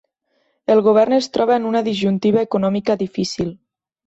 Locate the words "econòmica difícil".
2.47-3.55